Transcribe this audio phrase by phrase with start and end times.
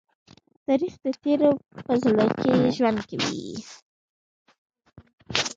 [0.67, 1.51] تاریخ د تېرو
[1.85, 3.45] په زړه کې ژوند کوي.